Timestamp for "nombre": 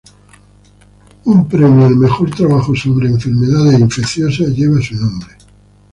4.95-5.37